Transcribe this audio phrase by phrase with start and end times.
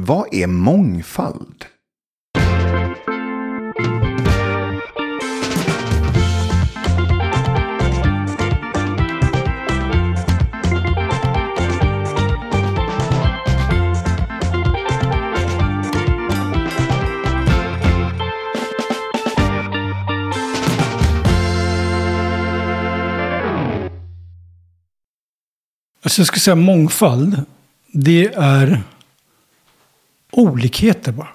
[0.00, 1.64] Vad är mångfald?
[26.02, 27.42] Alltså jag skulle säga mångfald.
[27.92, 28.82] Det är
[30.38, 31.28] olikheter bara.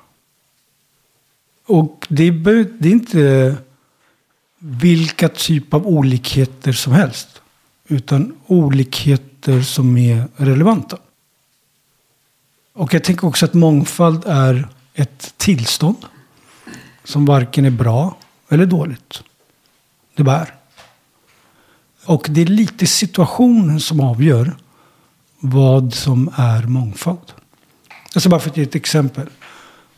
[1.65, 2.31] Och det, är,
[2.79, 3.55] det är inte
[4.59, 7.41] vilka typ av olikheter som helst.
[7.87, 10.97] Utan olikheter som är relevanta.
[12.73, 16.05] Och jag tänker också att mångfald är ett tillstånd.
[17.03, 18.17] Som varken är bra
[18.49, 19.23] eller dåligt.
[20.15, 20.53] Det bara är.
[22.05, 24.55] Och det är lite situationen som avgör
[25.39, 27.33] vad som är mångfald.
[28.13, 29.29] Alltså bara för att ge ett exempel.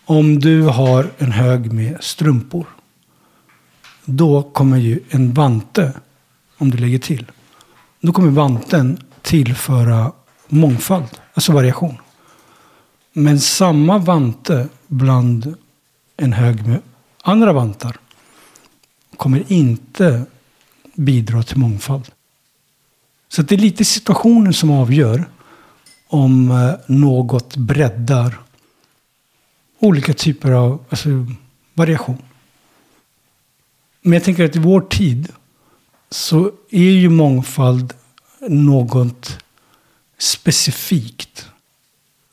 [0.06, 2.66] Om du har en hög med strumpor.
[4.06, 5.94] Då kommer ju en vante,
[6.58, 7.32] om du lägger till.
[8.02, 10.12] Då kommer vanten tillföra
[10.48, 11.98] mångfald, alltså variation.
[13.14, 15.56] Men samma vante bland
[16.18, 16.82] en hög med
[17.22, 17.98] andra vantar
[19.18, 20.26] kommer inte
[20.94, 22.12] bidra till mångfald.
[23.30, 25.26] Så det är lite situationen som avgör
[26.16, 28.40] om eh, något breddar
[29.80, 31.10] olika typer av alltså,
[31.74, 32.18] variation.
[34.02, 35.30] Men jag tänker att i vår tid
[36.10, 37.94] så är ju mångfald
[38.50, 39.38] något
[40.18, 41.48] specifikt.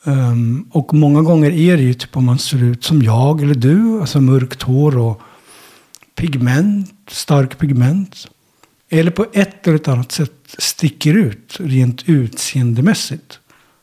[0.05, 3.55] Um, och många gånger är det ju typ om man ser ut som jag eller
[3.55, 5.21] du, alltså mörkt hår och
[6.15, 8.29] pigment, stark pigment.
[8.89, 13.39] Eller på ett eller ett annat sätt sticker ut rent utseendemässigt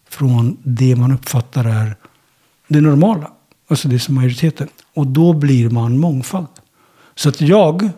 [0.09, 1.95] från det man uppfattar är
[2.67, 3.31] det normala.
[3.67, 4.67] Alltså det som majoriteten.
[4.93, 6.47] Och då blir man mångfald.
[7.15, 7.89] Så att jag,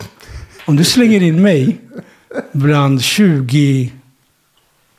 [0.66, 1.81] om du slänger in mig
[2.52, 3.94] bland 20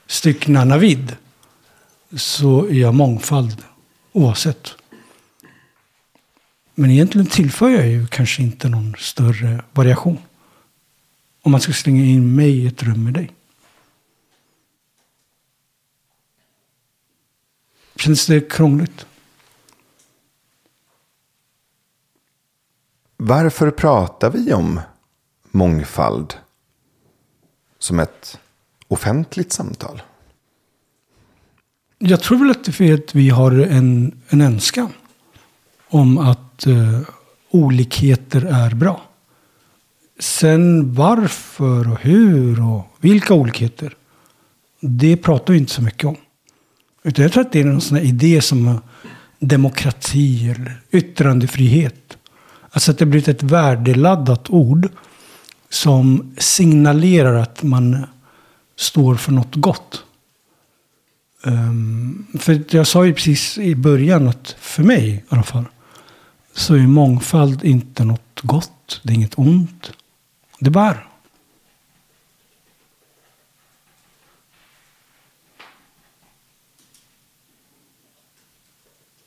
[0.06, 1.16] stycken Navid
[2.16, 3.62] så är jag mångfald
[4.12, 4.74] oavsett.
[6.74, 10.18] Men egentligen tillför jag ju kanske inte någon större variation.
[11.42, 13.30] Om man ska slänga in mig i ett rum med dig.
[17.96, 19.06] Känns det krångligt?
[23.16, 24.80] Varför pratar vi om
[25.50, 26.34] mångfald
[27.78, 28.38] som ett
[28.88, 30.02] offentligt samtal?
[31.98, 34.92] Jag tror väl att det är för att vi har en, en önskan
[35.88, 37.00] om att eh,
[37.50, 39.02] olikheter är bra.
[40.18, 43.96] Sen varför och hur och vilka olikheter.
[44.80, 46.16] Det pratar vi inte så mycket om.
[47.02, 48.80] Utan jag tror att det är någon sån här idé som
[49.38, 52.16] demokrati eller yttrandefrihet.
[52.70, 54.88] Alltså att det blivit ett värdeladdat ord
[55.68, 58.06] som signalerar att man
[58.76, 60.04] står för något gott.
[61.44, 65.64] Um, för jag sa ju precis i början att för mig i alla fall
[66.54, 69.00] så är mångfald inte något gott.
[69.02, 69.92] Det är inget ont.
[70.58, 70.98] Det bara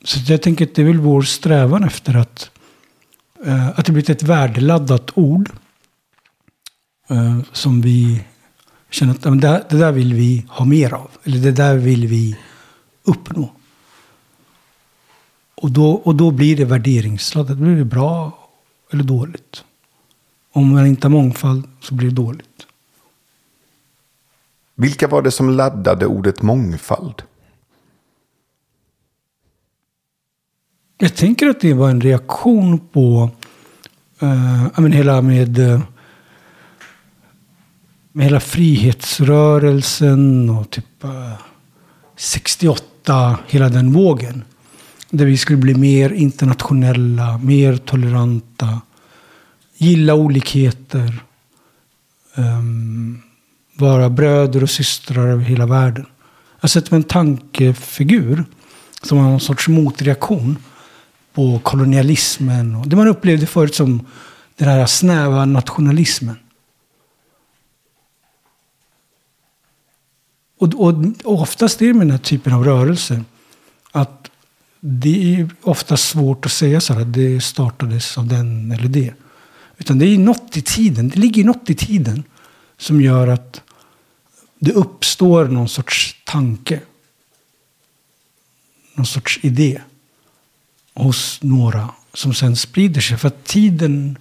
[0.06, 2.50] Så jag tänker att det är väl vår strävan efter att,
[3.44, 5.50] eh, att det blivit ett värdeladdat ord.
[7.08, 8.24] Eh, som vi
[8.90, 11.10] känner att men det, det där vill vi ha mer av.
[11.24, 12.38] Eller det där vill vi
[13.02, 13.52] uppnå.
[15.54, 17.58] Och då, och då blir det värderingsladdat.
[17.58, 18.48] Då blir det bra
[18.92, 19.64] eller dåligt.
[20.52, 22.66] Om man inte har mångfald så blir det dåligt.
[24.74, 27.22] Vilka var det som laddade ordet mångfald?
[30.98, 33.30] Jag tänker att det var en reaktion på
[34.20, 35.80] eh, men hela med, eh,
[38.12, 41.32] med hela frihetsrörelsen och typ eh,
[42.16, 44.44] 68, hela den vågen.
[45.10, 48.80] Där vi skulle bli mer internationella, mer toleranta,
[49.76, 51.22] gilla olikheter,
[52.34, 52.62] eh,
[53.74, 56.06] vara bröder och systrar över hela världen.
[56.54, 58.44] Jag har sett en tankefigur
[59.02, 60.56] som var någon sorts motreaktion
[61.36, 64.06] på kolonialismen och det man upplevde förut som
[64.56, 66.36] den här snäva nationalismen.
[70.58, 70.94] Och, och,
[71.24, 73.24] och oftast är det med den här typen av rörelser
[73.92, 74.30] att
[74.80, 79.14] det är ofta svårt att säga så här att det startades av den eller det.
[79.78, 82.24] Utan det är något i tiden, det ligger något i tiden
[82.76, 83.62] som gör att
[84.58, 86.80] det uppstår någon sorts tanke.
[88.94, 89.80] Någon sorts idé
[90.96, 94.18] hos några som sen sprider sig för att tiden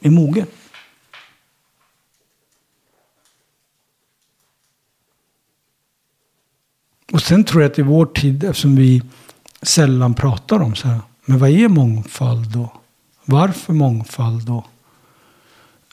[0.00, 0.46] är mogen.
[7.12, 9.02] Och sen tror jag att i vår tid, eftersom vi
[9.62, 12.72] sällan pratar om så här, men vad är mångfald då?
[13.24, 14.64] Varför mångfald då?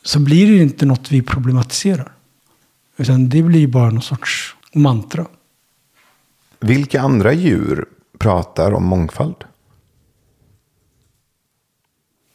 [0.03, 2.11] Så blir det inte något vi problematiserar.
[2.97, 5.25] Utan det blir bara någon sorts mantra.
[6.59, 7.85] Vilka andra djur
[8.17, 9.45] pratar om mångfald?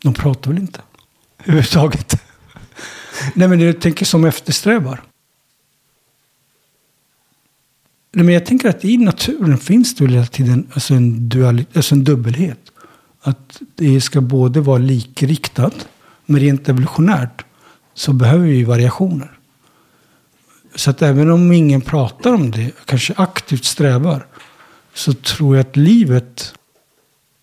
[0.02, 0.81] De pratar väl inte
[1.38, 2.23] överhuvudtaget.
[3.35, 5.02] Nej men jag tänker som eftersträvar.
[8.12, 11.64] Nej, men jag tänker att i naturen finns det väl hela tiden alltså en, dual,
[11.75, 12.73] alltså en dubbelhet.
[13.20, 15.88] Att det ska både vara likriktat,
[16.26, 17.44] men rent evolutionärt
[17.94, 19.38] så behöver vi variationer.
[20.75, 24.26] Så att även om ingen pratar om det, kanske aktivt strävar,
[24.94, 26.55] så tror jag att livet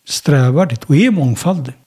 [0.06, 1.78] strävar dit och är mångfaldigt.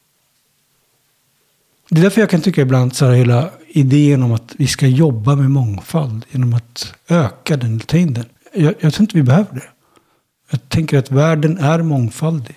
[1.92, 4.87] Det är därför jag kan tycka ibland så här hela idén om att vi ska
[4.87, 8.25] jobba med mångfald genom att öka den, ta in den.
[8.54, 9.69] Jag, jag tror inte vi behöver det.
[10.50, 12.54] Jag tänker att världen är mångfaldig.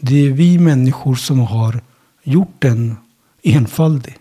[0.00, 1.80] Det är vi människor som har
[2.22, 2.96] gjort den
[3.42, 4.16] enfaldig.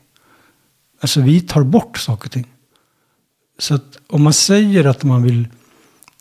[1.02, 2.48] Alltså vi tar bort saker och ting.
[3.60, 5.48] Så att om man säger att man vill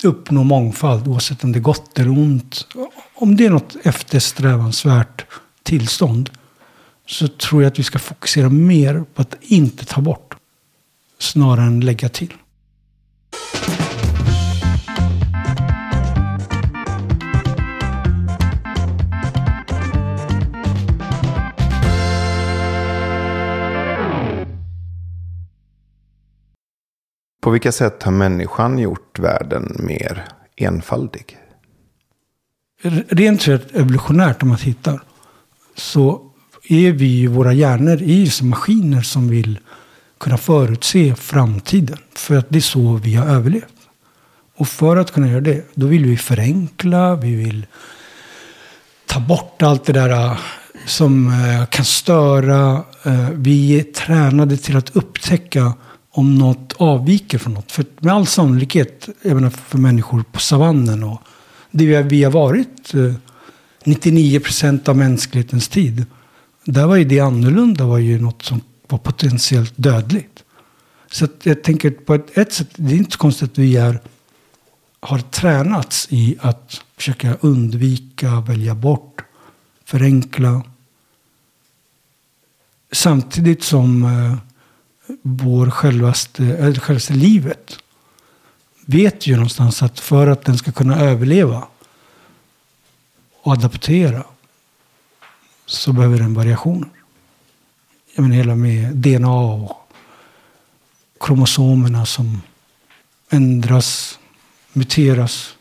[0.05, 2.67] uppnå mångfald, oavsett om det är gott eller ont.
[3.15, 5.27] Om det är något eftersträvansvärt
[5.63, 6.31] tillstånd
[7.07, 10.35] så tror jag att vi ska fokusera mer på att inte ta bort
[11.19, 12.35] snarare än lägga till.
[27.43, 30.25] På vilka sätt har människan gjort världen mer
[30.57, 31.39] enfaldig?
[33.09, 35.01] Rent evolutionärt om man tittar
[35.75, 36.31] så
[36.69, 39.59] är vi våra hjärnor i maskiner som vill
[40.19, 41.99] kunna förutse framtiden.
[42.15, 43.75] För att det är så vi har överlevt.
[44.57, 47.67] Och för att kunna göra det, då vill vi förenkla, vi vill
[49.07, 50.39] ta bort allt det där äh,
[50.87, 52.85] som äh, kan störa.
[53.03, 55.73] Äh, vi är tränade till att upptäcka
[56.11, 57.73] om något avviker från något.
[57.73, 61.23] För med all sannolikhet, även för människor på savannen och
[61.71, 62.93] det vi har varit
[63.85, 66.07] 99 procent av mänsklighetens tid
[66.65, 70.45] där var ju det annorlunda var ju något som var potentiellt dödligt.
[71.11, 74.01] Så jag tänker på ett, ett sätt, det är inte så konstigt att vi är,
[75.01, 79.25] har tränats i att försöka undvika, välja bort,
[79.85, 80.63] förenkla.
[82.93, 84.37] Samtidigt som eh,
[85.23, 87.79] vår självaste, eller självaste livet
[88.87, 91.69] vet ju någonstans att för att den ska kunna överleva
[93.43, 94.25] och adaptera
[95.77, 96.89] så behöver den variationer.
[98.15, 99.93] Jag menar hela med DNA och
[101.21, 102.43] kromosomerna som
[103.31, 104.19] ändras,
[104.73, 105.57] muteras.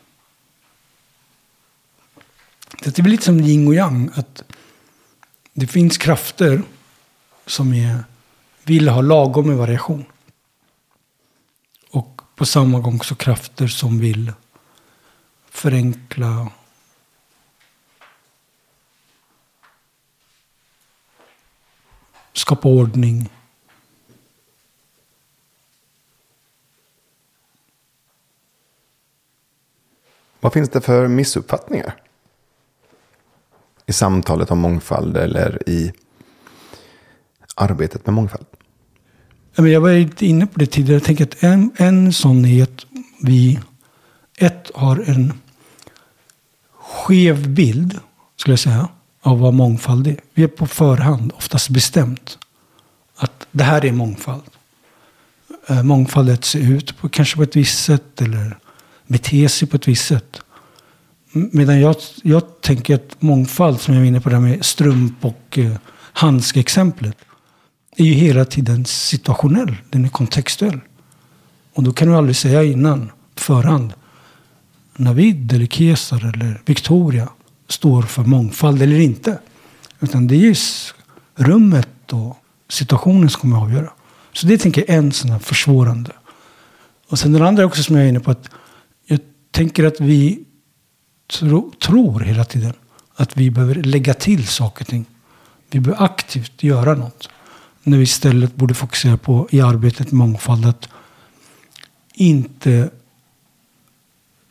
[2.84, 4.10] Det blir lite som yin och yang.
[4.16, 4.44] Att
[5.54, 6.62] det finns krafter
[7.46, 8.04] som är,
[8.64, 10.06] vill ha lagom med variation.
[11.90, 14.32] Och på samma gång så krafter som vill
[15.50, 16.48] förenkla
[22.34, 23.30] skapa ordning.
[30.40, 31.96] Vad finns det för missuppfattningar?
[33.86, 35.94] I samtalet om mångfald eller i
[37.56, 38.46] arbetet med mångfald?
[39.56, 40.94] Jag var inne på det tidigare.
[40.94, 42.86] Jag tänker att en, en sån är att
[43.22, 43.60] vi
[44.38, 45.34] ett har en
[46.72, 48.00] skev bild,
[48.36, 48.90] skulle jag säga,
[49.24, 50.18] av vad mångfald är.
[50.34, 52.38] Vi är på förhand oftast bestämt
[53.16, 54.44] att det här är mångfald.
[55.68, 58.58] Eh, mångfaldet ser ut på, kanske på ett visst sätt eller
[59.08, 60.42] beter sig på ett visst sätt.
[61.32, 65.26] Medan jag, jag tänker att mångfald, som jag var inne på det här med strump
[65.26, 67.18] och eh, handskeexemplet,
[67.98, 69.76] är ju hela tiden situationell.
[69.90, 70.80] Den är kontextuell.
[71.74, 73.94] Och då kan du aldrig säga innan, på förhand,
[74.96, 77.30] Navid eller Kesar eller Victoria
[77.74, 79.40] står för mångfald eller inte.
[80.00, 80.58] Utan det är
[81.36, 82.38] rummet och
[82.70, 83.94] situationen som kommer att avgöra.
[84.34, 86.12] Så det tänker jag är en sån här försvårande.
[87.08, 88.50] Och sen den andra också som jag är inne på att
[89.06, 89.20] jag
[89.52, 90.44] tänker att vi
[91.40, 92.74] tro, tror hela tiden
[93.16, 95.06] att vi behöver lägga till saker och ting.
[95.72, 97.30] Vi behöver aktivt göra något.
[97.84, 100.90] När vi istället borde fokusera på i arbetet med mångfald att
[102.14, 102.90] inte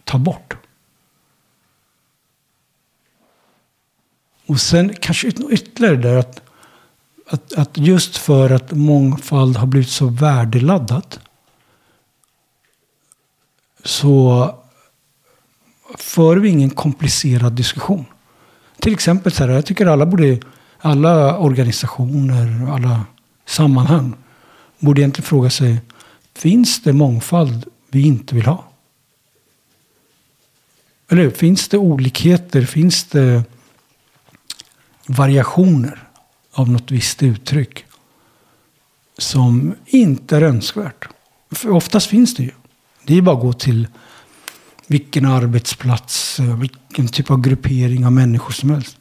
[0.04, 0.56] ta bort.
[4.52, 6.42] Och sen kanske ytterligare där att,
[7.26, 11.20] att, att just för att mångfald har blivit så värdeladdat.
[13.84, 14.54] Så
[15.98, 18.04] för vi ingen komplicerad diskussion.
[18.80, 20.40] Till exempel så här, jag tycker alla borde,
[20.78, 23.04] alla organisationer, alla
[23.46, 24.14] sammanhang
[24.78, 25.80] borde egentligen fråga sig,
[26.34, 28.64] finns det mångfald vi inte vill ha?
[31.08, 33.44] Eller finns det olikheter, finns det
[35.12, 36.08] variationer
[36.52, 37.84] av något visst uttryck
[39.18, 41.08] som inte är önskvärt?
[41.50, 42.50] För oftast finns det ju.
[43.04, 43.88] Det är bara att gå till
[44.86, 48.96] vilken arbetsplats, vilken typ av gruppering av människor som helst.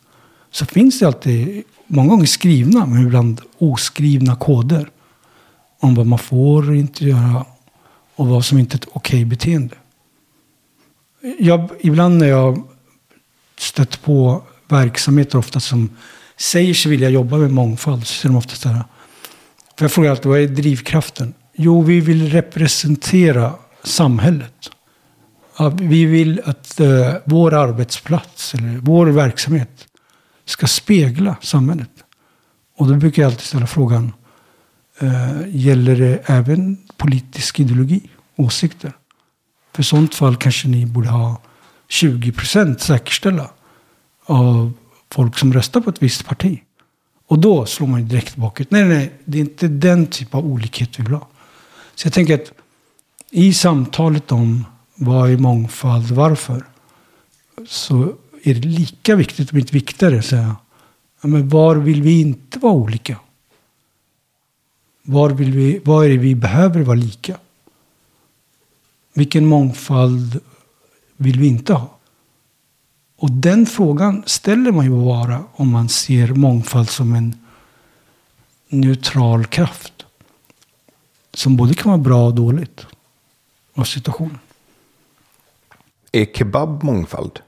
[0.51, 4.89] Så finns det alltid, många gånger skrivna, men ibland oskrivna koder.
[5.79, 7.45] Om vad man får och inte göra
[8.15, 9.75] och vad som inte är ett okej beteende.
[11.39, 12.67] Jag, ibland när jag
[13.57, 15.89] stött på verksamheter ofta som
[16.37, 18.75] säger sig vilja jobba med mångfald så säger de ofta där.
[18.75, 18.85] här.
[19.77, 21.33] För jag frågar alltid, vad är drivkraften?
[21.55, 24.71] Jo, vi vill representera samhället.
[25.73, 29.87] Vi vill att eh, vår arbetsplats eller vår verksamhet
[30.45, 31.89] ska spegla samhället.
[32.77, 34.13] Och då brukar jag alltid ställa frågan,
[34.99, 38.91] eh, gäller det även politisk ideologi, åsikter?
[39.73, 41.41] För i sånt fall kanske ni borde ha
[41.87, 43.49] 20 procent säkerställa
[44.31, 44.73] av
[45.09, 46.61] folk som röstar på ett visst parti.
[47.27, 48.71] Och då slår man ju direkt bakut.
[48.71, 51.27] Nej, nej, det är inte den typ av olikhet vi vill ha.
[51.95, 52.51] Så jag tänker att
[53.29, 56.65] i samtalet om vad är mångfald, varför,
[57.67, 60.55] så är det lika viktigt, om inte viktigare, att säga
[61.21, 63.19] ja, men var vill vi inte vara olika?
[65.03, 67.37] Var, vill vi, var är det vi behöver vara lika?
[69.13, 70.39] Vilken mångfald
[71.17, 71.97] vill vi inte ha?
[73.21, 77.35] Och den frågan ställer man ju bara om man ser mångfald som en
[78.69, 80.05] neutral kraft.
[81.33, 82.85] Som både kan vara bra och dåligt
[83.73, 84.39] av situationen.
[86.11, 87.39] Är kebab mångfald?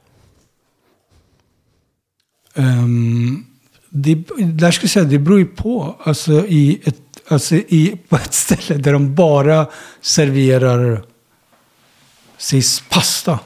[2.55, 3.45] Um,
[3.89, 5.95] det, där skulle jag säga, det beror ju på.
[6.03, 9.67] Alltså, i ett, alltså i, på ett ställe där de bara
[10.01, 11.05] serverar
[12.37, 13.39] sis pasta.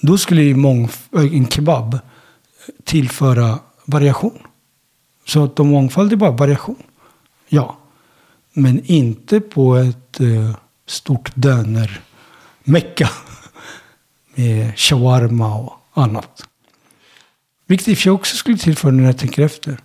[0.00, 1.98] Då skulle ju eh, en kebab
[2.84, 4.38] tillföra variation.
[5.26, 6.82] Så att de mångfald är bara variation.
[7.48, 7.78] Ja.
[8.52, 13.10] Men inte på ett eh, stort döner-mecka.
[14.34, 16.48] Med shawarma och annat.
[17.66, 19.78] Vilket i och för sig också skulle tillföra när jag tänker efter.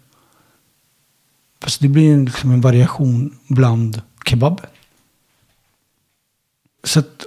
[1.61, 4.65] Fast det blir liksom en variation bland kebaben.
[6.83, 7.25] Så att,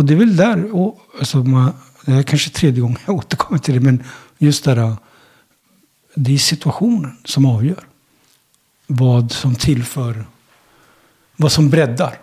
[0.00, 1.72] och det är väl där, och, alltså man,
[2.06, 4.04] det är kanske tredje gången jag återkommer till det, men
[4.38, 4.96] just där,
[6.14, 7.84] det är situationen som avgör.
[8.86, 10.24] Vad som tillför,
[11.36, 12.18] vad som breddar.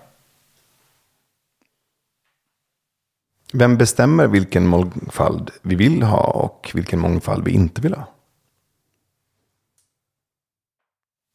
[3.54, 8.14] Vem bestämmer vilken mångfald vi vill ha och vilken mångfald vi inte vill ha?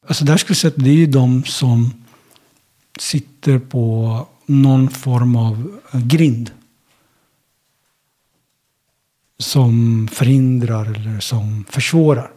[0.06, 2.04] Alltså där skulle jag säga att det är de som
[2.98, 6.50] sitter på någon form av grind.
[9.38, 12.32] Som förhindrar eller som försvårar.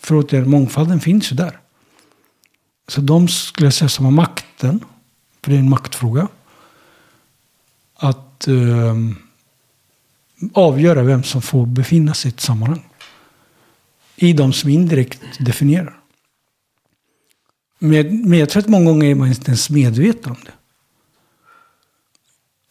[0.00, 1.58] För återigen, mångfalden finns ju där.
[2.88, 4.84] Så de skulle jag säga som har makten,
[5.42, 6.28] för det är en maktfråga.
[7.94, 8.94] Att eh,
[10.52, 12.86] avgöra vem som får befinna sig i ett sammanhang.
[14.16, 16.00] I de som indirekt definierar.
[17.78, 20.52] Men, men jag tror att många gånger är man inte ens medveten om det.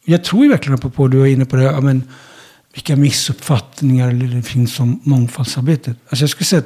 [0.10, 2.04] Jag tror ju verkligen på, du var inne på det, ja, men,
[2.74, 5.98] vilka missuppfattningar det finns om mångfaldsarbetet.
[6.10, 6.64] Alltså jag skulle säga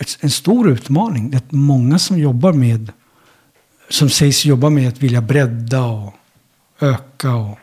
[0.00, 2.92] att en stor utmaning är att många som jobbar med,
[3.88, 6.14] som sägs jobba med att vilja bredda och
[6.80, 7.58] öka och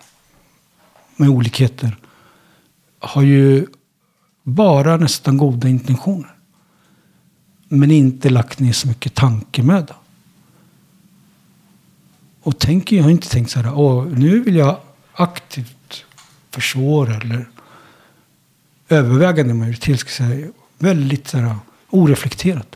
[1.16, 1.98] med olikheter,
[3.00, 3.66] har ju
[4.44, 6.36] bara nästan goda intentioner.
[7.68, 9.96] Men inte lagt ner så mycket tankemöda.
[12.42, 14.78] Och tänker, jag har inte tänkt så här, Åh, nu vill jag
[15.14, 16.06] aktivt
[16.52, 17.46] försvåra eller
[18.90, 21.56] övervägande majoritet, ska säga, väldigt så här,
[21.90, 22.76] oreflekterat.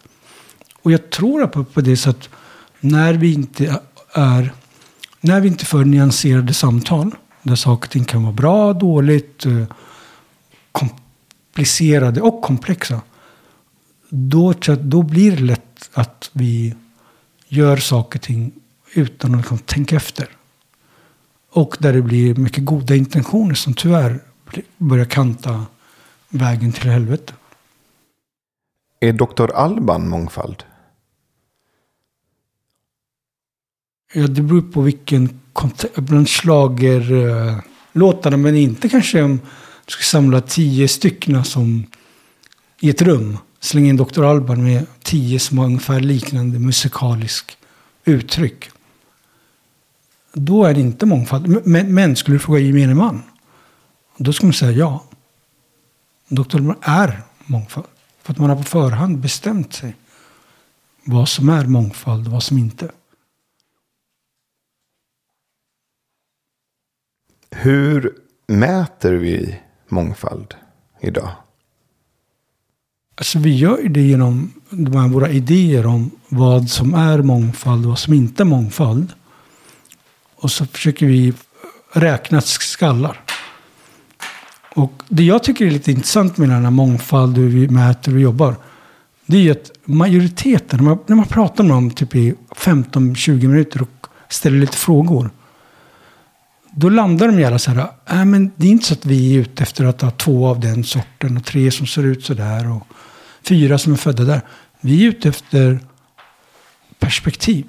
[0.82, 2.30] Och jag tror på, på det så att
[2.80, 3.80] när vi inte
[4.14, 4.54] är,
[5.22, 9.64] när vi inte för nyanserade samtal, där saker och ting kan vara bra, dåligt, eh,
[10.72, 13.02] komplicerade och komplexa.
[14.10, 16.76] Då, då blir det lätt att vi
[17.48, 18.52] gör saker och ting
[18.94, 20.28] utan att liksom tänka efter.
[21.50, 24.20] Och där det blir mycket goda intentioner som tyvärr
[24.78, 25.66] börjar kanta
[26.30, 27.34] vägen till helvete.
[29.00, 29.52] Är Dr.
[29.52, 30.64] Alban mångfald?
[34.14, 35.96] Ja, det beror på vilken kontext.
[35.96, 39.40] Bland schlagerlåtarna, men inte kanske om
[39.86, 41.86] du ska samla tio stycken som
[42.80, 43.38] i ett rum.
[43.60, 44.24] Slänga in Dr.
[44.24, 47.58] Alban med tio som har ungefär liknande musikalisk
[48.06, 48.70] uttryck.
[50.40, 51.68] Då är det inte mångfald.
[51.68, 53.24] Men, men skulle du fråga gemene man.
[54.18, 55.04] Då skulle man säga ja.
[56.30, 57.86] Alban är mångfald.
[58.22, 59.96] För att man har på förhand bestämt sig.
[61.04, 62.92] Vad som är mångfald och vad som inte.
[67.52, 68.16] Hur
[68.48, 70.56] mäter vi mångfald
[71.02, 71.32] idag?
[73.16, 77.90] Alltså vi gör det genom de här våra idéer om vad som är mångfald och
[77.90, 79.14] vad som inte är mångfald.
[80.40, 81.34] Och så försöker vi
[81.94, 83.22] räkna skallar.
[84.76, 88.22] Och det jag tycker är lite intressant med den här mångfald, hur vi mäter och
[88.22, 88.56] jobbar.
[89.26, 93.48] Det är ju att majoriteten, när man, när man pratar med dem typ i 15-20
[93.48, 95.30] minuter och ställer lite frågor.
[96.72, 99.40] Då landar de gärna så här, äh, men det är inte så att vi är
[99.40, 102.72] ute efter att ha två av den sorten och tre som ser ut så där
[102.72, 102.88] och
[103.44, 104.42] fyra som är födda där.
[104.82, 105.80] Vi är ute efter
[107.00, 107.66] perspektiv.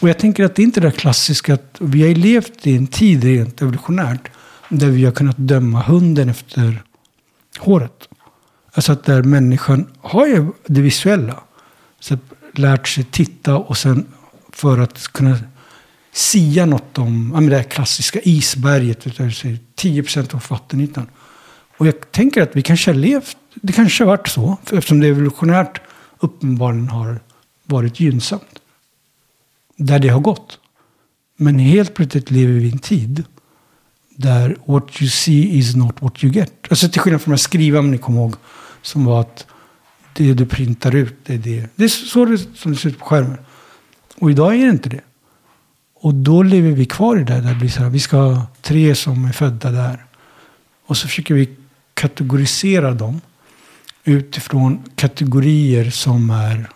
[0.00, 2.86] Och jag tänker att det är inte det klassiska att vi har levt i en
[2.86, 4.28] tid rent evolutionärt
[4.68, 6.82] där vi har kunnat döma hunden efter
[7.58, 8.08] håret.
[8.72, 11.42] Alltså att där människan har ju det visuella.
[12.00, 12.18] Så
[12.52, 14.06] lärt sig titta och sen
[14.52, 15.38] för att kunna
[16.12, 19.16] sia något om ja, det här klassiska isberget.
[19.16, 21.06] Där 10 procent av vattenytan.
[21.76, 24.56] Och jag tänker att vi kanske har levt, det kanske har varit så.
[24.62, 25.80] Eftersom det evolutionärt
[26.18, 27.20] uppenbarligen har
[27.64, 28.53] varit gynnsamt.
[29.76, 30.58] Där det har gått.
[31.36, 33.24] Men helt plötsligt lever vi i en tid
[34.16, 36.52] där what you see is not what you get.
[36.70, 38.34] Alltså till skillnad från de här om ni kommer ihåg.
[38.82, 39.46] Som var att
[40.12, 41.66] det du printar ut, det är det.
[41.74, 43.38] Det är så det, som det ser ut på skärmen.
[44.16, 45.00] Och idag är det inte det.
[45.94, 48.46] Och då lever vi kvar i det där det blir så här, vi ska ha
[48.62, 50.04] tre som är födda där.
[50.86, 51.56] Och så försöker vi
[51.94, 53.20] kategorisera dem
[54.04, 56.70] utifrån kategorier som är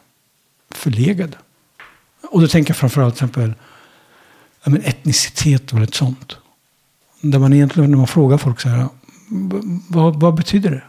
[0.70, 1.36] förlegade.
[2.28, 3.54] Och då tänker jag framförallt till exempel
[4.64, 6.36] ja, men etnicitet och ett sånt.
[7.20, 8.88] Där man egentligen när man frågar folk så här,
[9.88, 10.82] vad, vad betyder det?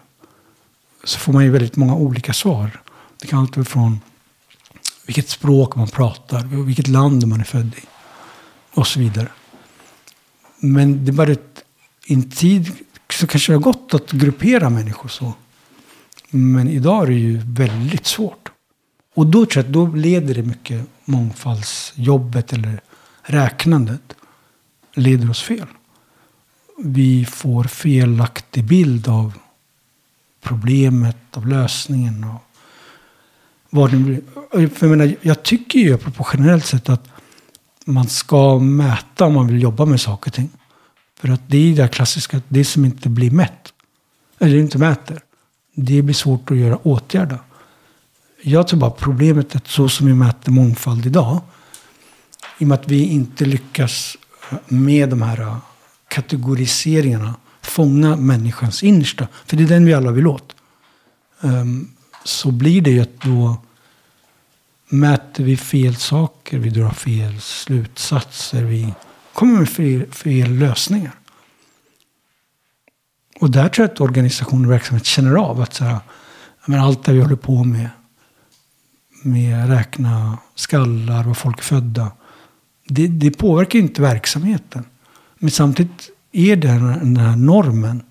[1.03, 2.81] Så får man ju väldigt många olika svar.
[3.21, 3.99] Det kan allt från
[5.05, 7.85] vilket språk man pratar, vilket land man är född i
[8.71, 9.27] och så vidare.
[10.59, 11.63] Men det är bara ett,
[12.05, 12.71] i en tid
[13.09, 15.33] så kanske det har gått att gruppera människor så.
[16.29, 18.49] Men idag är det ju väldigt svårt.
[19.15, 22.81] Och då tror jag att då leder det mycket mångfaldsjobbet eller
[23.21, 24.15] räknandet
[24.93, 25.67] leder oss fel.
[26.83, 29.33] Vi får felaktig bild av
[30.41, 32.23] problemet, av lösningen.
[32.23, 32.41] Och
[33.69, 34.21] vad det blir.
[34.51, 37.09] Jag, menar, jag tycker ju på generellt sett att
[37.85, 40.49] man ska mäta om man vill jobba med saker och ting.
[41.19, 43.73] För att det är det klassiska, det som inte blir mätt,
[44.39, 45.19] eller inte mäter,
[45.75, 47.39] det blir svårt att göra åtgärda.
[48.41, 51.41] Jag tror bara problemet är att så som vi mäter mångfald idag,
[52.57, 54.17] i och med att vi inte lyckas
[54.51, 55.57] eh, med de här eh,
[56.07, 60.55] kategoriseringarna, fånga människans innersta, för det är den vi alla vill åt,
[61.41, 61.91] ehm,
[62.23, 63.57] så blir det ju att då
[64.89, 68.93] mäter vi fel saker, vi drar fel slutsatser, vi
[69.33, 71.11] kommer med fel, fel lösningar.
[73.39, 75.99] Och där tror jag att organisationer och verksamhet känner av att så här,
[76.65, 77.89] men allt det vi håller på med,
[79.21, 82.11] med räkna skallar och folk är födda,
[82.87, 84.85] det, det påverkar inte verksamheten.
[85.37, 88.03] Men samtidigt är det den här normen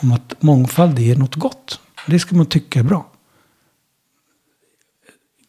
[0.00, 1.80] om att mångfald är något gott.
[2.06, 3.12] Det ska man tycka är bra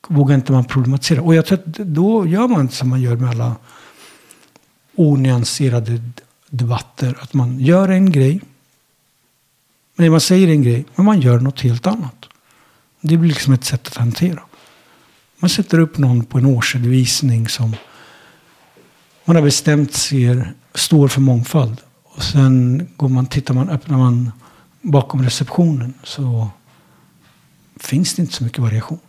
[0.08, 1.22] vågar inte man problematisera.
[1.22, 3.56] Och jag tror att då gör man som man gör med alla
[4.96, 6.02] onyanserade
[6.50, 7.18] debatter.
[7.22, 8.42] Att man gör en grej.
[9.96, 12.26] Men man säger en grej, men man gör något helt annat.
[13.02, 14.42] Det blir liksom ett sätt att hantera.
[15.44, 17.76] Man sätter upp någon på en årsredovisning som
[19.26, 21.82] man har bestämt ser står för mångfald.
[22.04, 24.32] Och sen går man, tittar man, öppnar man
[24.82, 26.50] bakom receptionen så
[27.80, 29.00] finns det inte så mycket variation.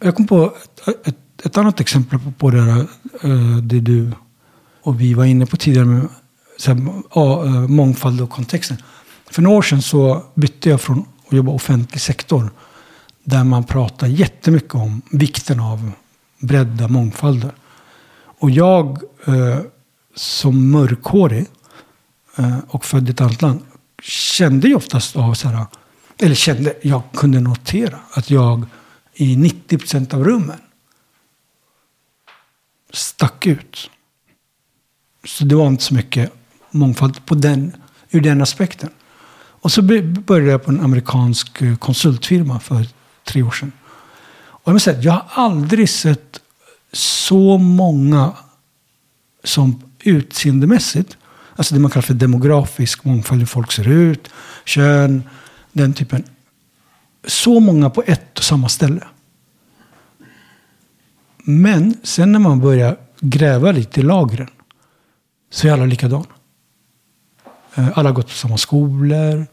[0.00, 2.86] Jag kom på ett, ett, ett annat exempel på, på det, här,
[3.22, 4.12] eh, det du
[4.82, 6.08] och vi var inne på tidigare med
[6.58, 8.76] så här, eh, mångfald och kontexten.
[9.30, 12.50] För några år sedan så bytte jag från att jobba offentlig sektor
[13.24, 15.92] där man pratar jättemycket om vikten av
[16.38, 17.50] bredda mångfalder.
[18.38, 19.60] Och jag eh,
[20.14, 21.46] som mörkhårig
[22.36, 23.60] eh, och född i ett annat land
[24.02, 25.66] kände ju oftast av så här,
[26.18, 28.66] eller kände, jag kunde notera att jag
[29.14, 30.58] i 90 procent av rummen
[32.92, 33.90] stack ut.
[35.24, 36.32] Så det var inte så mycket
[36.70, 37.76] mångfald på den,
[38.10, 38.90] ur den aspekten.
[39.66, 42.86] Och så började jag på en amerikansk eh, konsultfirma för
[43.24, 43.72] tre år sedan.
[44.36, 46.40] Och jag, måste säga, jag har aldrig sett
[46.92, 48.32] så många
[49.44, 51.16] som utseendemässigt,
[51.56, 54.28] alltså det man kallar för demografisk mångfald, hur folk ser ut,
[54.64, 55.22] kön,
[55.72, 56.24] den typen.
[57.24, 59.04] Så många på ett och samma ställe.
[61.36, 64.50] Men sen när man börjar gräva lite i lagren
[65.50, 66.35] så är alla likadana.
[67.76, 69.46] Eh, alla har gått på samma skolor,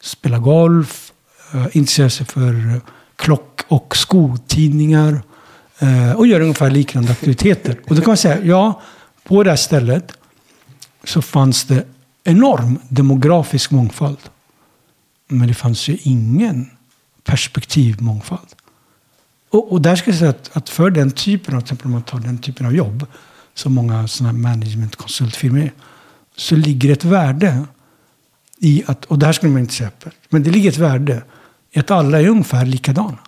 [0.00, 1.12] spelar golf,
[1.52, 2.80] eh, intresserar sig för
[3.16, 5.22] klock och skotidningar
[5.78, 7.80] eh, och gör ungefär liknande aktiviteter.
[7.88, 8.82] Och då kan man säga, ja,
[9.24, 10.12] på det här stället
[11.04, 11.86] så fanns det
[12.24, 14.18] enorm demografisk mångfald.
[15.28, 16.70] Men det fanns ju ingen
[17.24, 18.48] perspektivmångfald.
[19.50, 21.92] Och, och där ska jag säga att, att, för den typen av, till exempel om
[21.92, 23.06] man tar den typen av jobb,
[23.54, 25.72] som många sådana managementkonsultfirmor är,
[26.36, 27.64] så ligger ett värde
[28.58, 31.22] i att, och det här skulle man inte säga öppet, men det ligger ett värde
[31.72, 33.18] i att alla är ungefär likadana.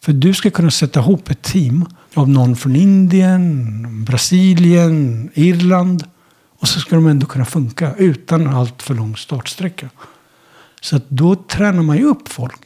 [0.00, 6.04] För du ska kunna sätta ihop ett team av någon från Indien, Brasilien, Irland.
[6.58, 9.90] Och så ska de ändå kunna funka utan allt för lång startsträcka.
[10.80, 12.60] Så att då tränar man ju upp folk.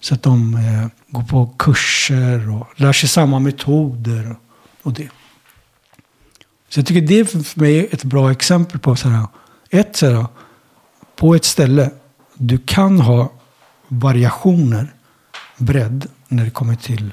[0.00, 4.36] Så att de eh, går på kurser och lär sig samma metoder
[4.82, 5.08] och det.
[6.68, 9.26] Så jag tycker det är för mig ett bra exempel på så här,
[9.70, 10.26] ett så här,
[11.16, 11.90] på ett ställe
[12.34, 13.32] du kan ha
[13.88, 14.94] variationer,
[15.56, 17.12] bredd när det kommer till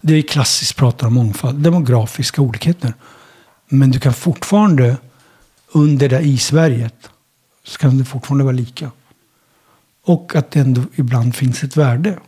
[0.00, 2.94] det vi klassiskt pratar om mångfald, demografiska olikheter.
[3.68, 4.96] Men du kan fortfarande
[5.72, 7.10] under det isberget
[7.64, 8.90] så kan det fortfarande vara lika.
[10.04, 12.18] Och att det ändå ibland finns ett värde.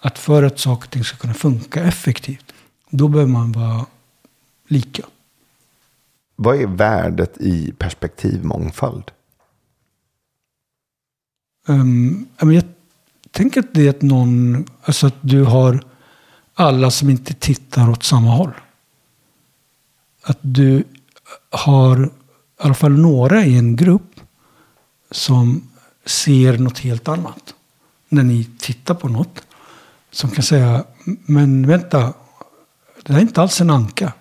[0.00, 2.52] Att för att saker och ting ska kunna funka effektivt,
[2.90, 3.86] då behöver man vara
[4.68, 5.02] lika.
[6.36, 9.10] Vad är värdet i perspektivmångfald?
[11.66, 12.64] Um, jag
[13.30, 15.84] tänker att det är att någon, alltså att du har
[16.54, 18.52] alla som inte tittar åt samma håll.
[20.22, 20.84] Att du
[21.50, 22.10] har i
[22.56, 24.20] alla fall några i en grupp
[25.10, 25.68] som
[26.04, 27.54] ser något helt annat.
[28.08, 29.46] När ni tittar på något.
[30.10, 32.12] Som kan säga, men vänta,
[33.02, 34.12] det här är inte alls en anka.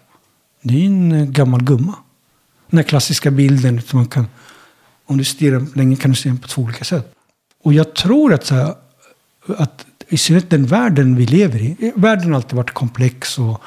[0.62, 1.96] Det är en eh, gammal gumma.
[2.70, 4.28] Den här klassiska bilden, som man kan,
[5.06, 7.14] om du stirrar länge kan du se den på två olika sätt.
[7.64, 8.76] Och jag tror att, så här,
[9.58, 11.94] att i synnerhet den världen vi lever i.
[11.96, 13.62] Världen har alltid varit komplex och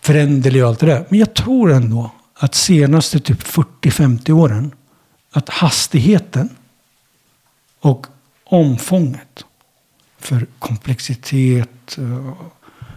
[0.00, 1.06] föränderlig och allt det där.
[1.08, 4.74] Men jag tror ändå att senaste typ 40-50 åren
[5.30, 6.48] att hastigheten
[7.80, 8.06] och
[8.44, 9.44] omfånget
[10.18, 12.32] för komplexitet, eh,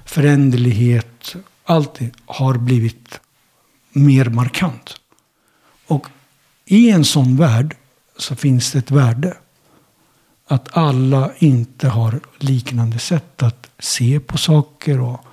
[0.06, 1.36] föränderlighet,
[1.70, 3.20] alltid har blivit
[3.92, 4.96] mer markant.
[5.88, 6.08] Och
[6.66, 7.76] i en sån värld
[8.18, 9.38] så finns det ett värde
[10.48, 15.26] att alla inte har liknande sätt att se på saker och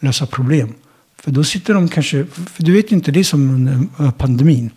[0.00, 0.74] lösa problem.
[1.18, 4.10] För då sitter de kanske, för du vet ju inte, det är som under eh,
[4.10, 4.70] pandemin.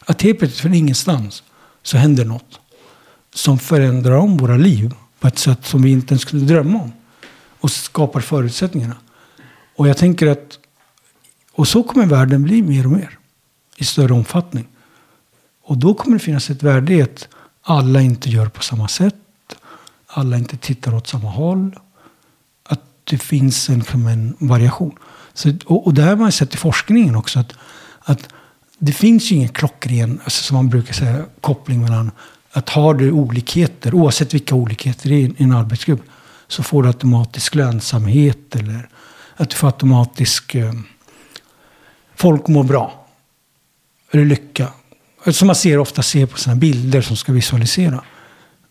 [0.00, 1.42] Att helt plötsligt från ingenstans
[1.82, 2.60] så händer något
[3.34, 6.92] som förändrar om våra liv på ett sätt som vi inte ens skulle drömma om.
[7.60, 8.96] Och skapar förutsättningarna.
[9.80, 10.58] Och jag tänker att,
[11.52, 13.18] och så kommer världen bli mer och mer.
[13.76, 14.68] I större omfattning.
[15.62, 17.28] Och då kommer det finnas ett värde i att
[17.62, 19.14] alla inte gör på samma sätt.
[20.06, 21.78] Alla inte tittar åt samma håll.
[22.64, 24.98] Att det finns en, en variation.
[25.34, 27.38] Så, och, och det har man sett i forskningen också.
[27.38, 27.52] Att,
[28.00, 28.28] att
[28.78, 32.10] det finns ju ingen klockren, alltså som man brukar säga, koppling mellan
[32.52, 36.02] att har du olikheter, oavsett vilka olikheter det är i en arbetsgrupp,
[36.48, 38.88] så får du automatisk lönsamhet eller
[39.40, 40.54] att du får automatisk...
[40.54, 40.72] Eh,
[42.14, 43.06] folk mår bra.
[44.10, 44.68] Eller lycka.
[45.26, 48.04] Som man ser, ofta ser på sina bilder som ska visualisera.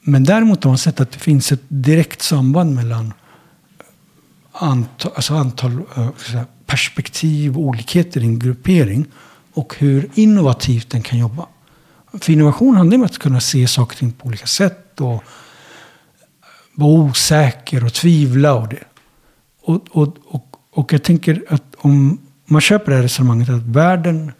[0.01, 3.13] Men däremot har man sett att det finns ett direkt samband mellan
[4.51, 9.05] antal, alltså antal eh, perspektiv och olikheter i en gruppering
[9.53, 11.47] och hur innovativt den kan jobba.
[12.21, 15.23] För innovation handlar om att kunna se saker och ting på olika sätt och
[16.73, 18.83] vara osäker och tvivla och det.
[19.61, 20.48] Och, och, och,
[20.79, 24.31] och jag tänker att om man köper det här resonemanget att världen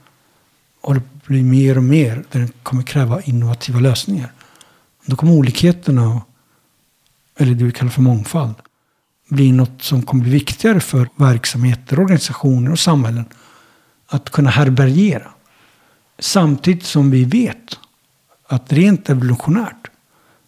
[0.82, 4.32] håller blir mer och mer där den kommer kräva innovativa lösningar.
[5.06, 6.22] Då kommer olikheterna,
[7.38, 8.56] eller det vi kallar för mångfald,
[9.28, 13.26] bli något som kommer bli viktigare för verksamheter, organisationer och samhällen
[14.08, 15.32] att kunna härbärgera.
[16.20, 17.80] Samtidigt som vi vet
[18.48, 19.90] att rent evolutionärt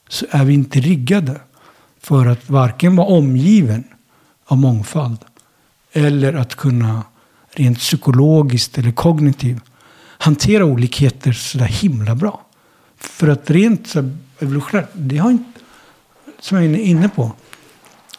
[0.09, 1.41] så är vi inte riggade
[1.99, 3.83] för att varken vara omgiven
[4.45, 5.17] av mångfald
[5.91, 7.03] eller att kunna
[7.51, 9.63] rent psykologiskt eller kognitivt
[10.17, 12.45] hantera olikheter så där himla bra.
[12.97, 15.59] För att rent så evolutionärt, det har inte,
[16.39, 17.33] som jag är inne på,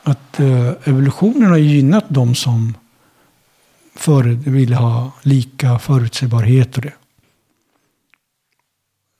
[0.02, 2.74] att eh, evolutionen har gynnat de som
[3.94, 6.94] förr ville ha lika förutsägbarhet och det.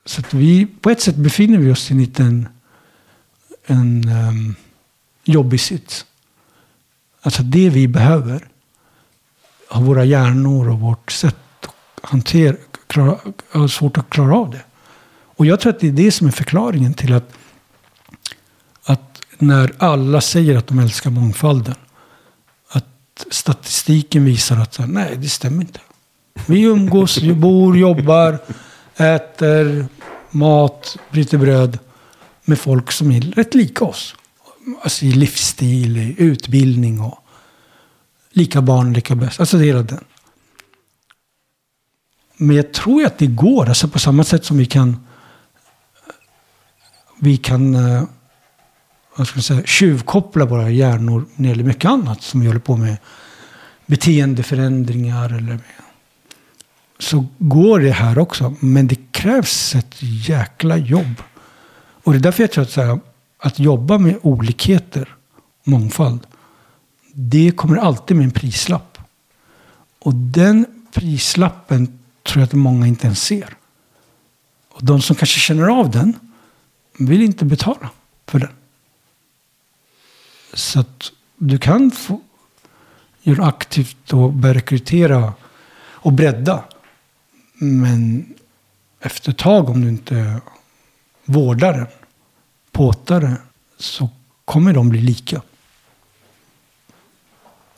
[0.05, 2.49] Så att vi, på ett sätt befinner vi oss i en liten
[3.67, 4.55] en um,
[5.25, 6.07] jobbig sits.
[7.23, 8.49] Alltså det vi behöver
[9.69, 12.57] av våra hjärnor och vårt sätt att hantera,
[12.87, 13.19] klara,
[13.51, 14.63] har svårt att klara av det.
[15.37, 17.33] Och jag tror att det är det som är förklaringen till att,
[18.85, 21.75] att när alla säger att de älskar mångfalden,
[22.69, 25.81] att statistiken visar att nej, det stämmer inte.
[26.47, 28.39] Vi umgås, vi bor, jobbar,
[28.97, 29.87] äter
[30.31, 31.79] mat, bryter bröd
[32.45, 34.15] med folk som är rätt lika oss.
[34.83, 37.19] Alltså i livsstil, i utbildning och
[38.31, 39.41] lika barn, lika bäst.
[39.41, 40.05] Alltså det hela den.
[42.37, 45.07] Men jag tror att det går, alltså på samma sätt som vi kan
[47.19, 48.03] vi kan eh,
[49.17, 52.61] vad ska jag säga, tjuvkoppla våra hjärnor när det gäller mycket annat som vi håller
[52.61, 52.97] på med.
[53.87, 55.61] Beteendeförändringar eller med.
[56.99, 58.55] Så går det här också.
[58.61, 61.23] Men det krävs ett jäkla jobb.
[62.05, 63.01] Och det är därför jag tror att, så här,
[63.45, 65.17] att jobba med olikheter,
[65.65, 66.27] mångfald,
[67.15, 68.99] det kommer alltid med en prislapp.
[69.99, 73.57] Och den prislappen tror jag att många inte ens ser.
[74.69, 76.15] Och de som kanske känner av den
[76.99, 77.91] vill inte betala
[78.27, 78.53] för den.
[80.55, 82.21] Så att du kan få
[83.23, 85.33] göra aktivt och börja rekrytera
[85.79, 86.65] och bredda.
[87.55, 88.35] Men
[89.01, 90.41] efter ett tag om du inte
[91.25, 91.87] vårdar den,
[92.73, 93.37] Påtare
[93.77, 94.09] så
[94.45, 95.43] kommer de bli lika.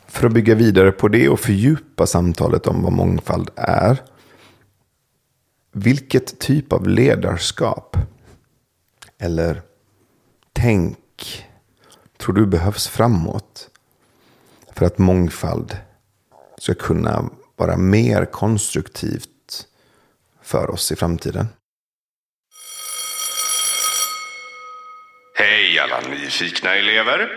[0.07, 4.01] För att bygga vidare på det och fördjupa samtalet om vad mångfald är.
[5.71, 7.97] Vilket typ av ledarskap
[9.17, 9.61] eller
[10.53, 11.45] tänk
[12.17, 13.69] tror du behövs framåt
[14.73, 15.77] för att mångfald
[16.57, 19.67] ska kunna vara mer konstruktivt
[20.41, 21.47] för oss i framtiden?
[25.37, 27.27] Hej alla nyfikna elever!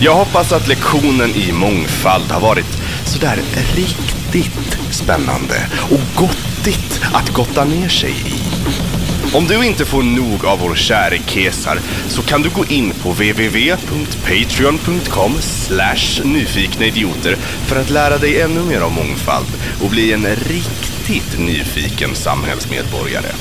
[0.00, 3.36] Jag hoppas att lektionen i mångfald har varit sådär
[3.76, 8.42] riktigt spännande och gottigt att gotta ner sig i.
[9.36, 13.10] Om du inte får nog av vår käre Kesar så kan du gå in på
[13.10, 16.22] www.patreon.com slash
[17.66, 19.48] för att lära dig ännu mer om mångfald
[19.82, 23.32] och bli en riktigt nyfiken samhällsmedborgare.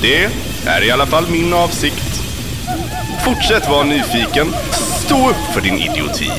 [0.00, 0.30] Det
[0.66, 2.22] är i alla fall min avsikt.
[3.24, 6.30] Fortsätt vara nyfiken, stå upp för din idioti,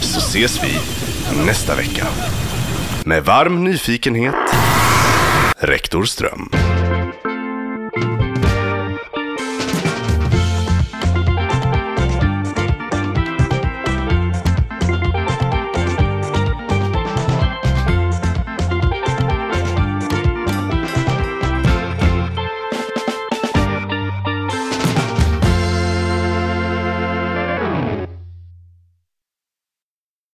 [0.00, 0.78] så ses vi
[1.46, 2.06] nästa vecka.
[3.04, 4.34] Med varm nyfikenhet,
[5.58, 6.63] Rektor Ström.